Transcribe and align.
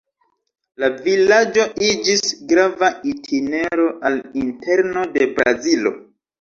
La 0.83 0.87
vilaĝo 1.03 1.65
iĝis 1.89 2.25
grava 2.53 2.91
itinero 3.13 3.87
al 4.11 4.21
interno 4.47 5.09
de 5.15 5.33
Brazilo. 5.41 5.97